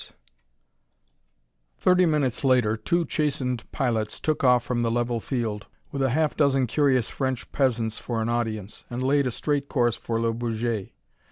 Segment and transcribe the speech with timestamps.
[0.07, 0.13] 2
[1.77, 6.35] Thirty minutes later two chastened pilots took off from the level field, with a half
[6.35, 10.89] dozen curious French peasants for an audience, and laid a straight course for Le Bourget.